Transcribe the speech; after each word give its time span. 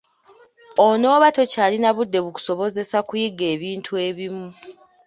Onooba 0.87 1.27
tokyalina 1.37 1.89
budde 1.97 2.19
bukusobozesa 2.25 2.97
kuyiga 3.07 3.45
ebintu 3.55 3.91
ebimu. 4.07 4.47